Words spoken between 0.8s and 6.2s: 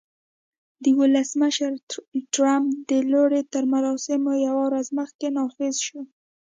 د ولسمشر ټرمپ د لوړې تر مراسمو یوه ورځ مخکې نافذ شو